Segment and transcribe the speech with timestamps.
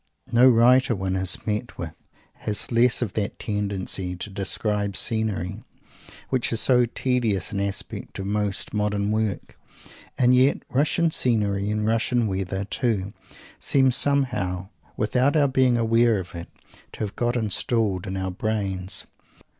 [0.31, 1.93] No writer one has met with
[2.37, 5.63] has less of that tendency to "describe scenery,"
[6.29, 9.59] which is so tedious an aspect of most modern work.
[10.17, 13.13] And yet Russian scenery, and Russian weather, too,
[13.59, 16.49] seem somehow, without our being aware of it,
[16.93, 19.05] to have got installed in our brains.